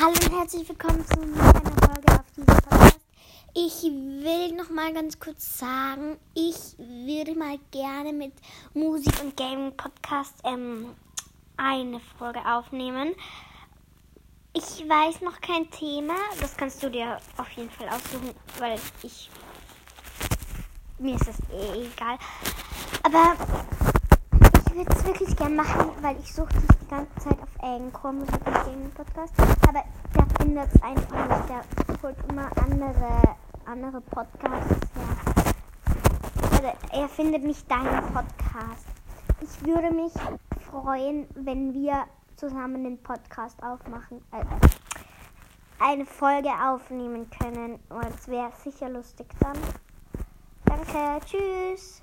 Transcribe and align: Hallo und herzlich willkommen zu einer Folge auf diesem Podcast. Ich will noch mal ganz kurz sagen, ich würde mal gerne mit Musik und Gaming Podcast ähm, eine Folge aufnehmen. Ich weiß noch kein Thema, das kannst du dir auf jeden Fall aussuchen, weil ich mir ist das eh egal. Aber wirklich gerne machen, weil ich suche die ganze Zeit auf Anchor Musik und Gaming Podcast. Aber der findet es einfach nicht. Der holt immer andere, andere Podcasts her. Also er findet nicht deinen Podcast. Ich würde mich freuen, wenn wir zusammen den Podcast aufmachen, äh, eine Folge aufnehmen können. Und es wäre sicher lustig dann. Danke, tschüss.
Hallo 0.00 0.12
und 0.12 0.30
herzlich 0.30 0.68
willkommen 0.68 1.04
zu 1.04 1.20
einer 1.20 1.34
Folge 1.34 2.12
auf 2.12 2.24
diesem 2.36 2.46
Podcast. 2.46 3.00
Ich 3.52 3.82
will 3.82 4.54
noch 4.54 4.70
mal 4.70 4.92
ganz 4.92 5.18
kurz 5.18 5.58
sagen, 5.58 6.18
ich 6.34 6.78
würde 6.78 7.34
mal 7.34 7.58
gerne 7.72 8.12
mit 8.12 8.32
Musik 8.74 9.20
und 9.20 9.36
Gaming 9.36 9.76
Podcast 9.76 10.34
ähm, 10.44 10.94
eine 11.56 11.98
Folge 12.16 12.38
aufnehmen. 12.46 13.12
Ich 14.52 14.88
weiß 14.88 15.20
noch 15.22 15.40
kein 15.40 15.68
Thema, 15.72 16.14
das 16.40 16.56
kannst 16.56 16.80
du 16.80 16.90
dir 16.90 17.18
auf 17.36 17.50
jeden 17.56 17.70
Fall 17.70 17.88
aussuchen, 17.88 18.30
weil 18.60 18.78
ich 19.02 19.28
mir 21.00 21.16
ist 21.16 21.26
das 21.26 21.40
eh 21.50 21.86
egal. 21.86 22.18
Aber 23.02 23.36
wirklich 25.18 25.36
gerne 25.36 25.54
machen, 25.54 25.90
weil 26.00 26.16
ich 26.20 26.32
suche 26.32 26.48
die 26.52 26.88
ganze 26.88 27.14
Zeit 27.16 27.42
auf 27.42 27.48
Anchor 27.60 28.12
Musik 28.12 28.46
und 28.46 28.54
Gaming 28.54 28.90
Podcast. 28.90 29.32
Aber 29.66 29.84
der 30.14 30.26
findet 30.38 30.74
es 30.74 30.82
einfach 30.82 31.28
nicht. 31.28 31.48
Der 31.48 32.02
holt 32.02 32.16
immer 32.28 32.50
andere, 32.62 33.36
andere 33.64 34.00
Podcasts 34.00 34.76
her. 34.94 35.52
Also 36.52 36.72
er 36.92 37.08
findet 37.08 37.42
nicht 37.44 37.68
deinen 37.70 38.02
Podcast. 38.12 38.86
Ich 39.40 39.66
würde 39.66 39.90
mich 39.90 40.12
freuen, 40.70 41.26
wenn 41.34 41.74
wir 41.74 42.04
zusammen 42.36 42.84
den 42.84 43.02
Podcast 43.02 43.60
aufmachen, 43.62 44.18
äh, 44.32 44.44
eine 45.80 46.06
Folge 46.06 46.50
aufnehmen 46.50 47.28
können. 47.30 47.80
Und 47.88 48.06
es 48.06 48.28
wäre 48.28 48.52
sicher 48.62 48.88
lustig 48.88 49.26
dann. 49.40 49.58
Danke, 50.64 51.24
tschüss. 51.26 52.02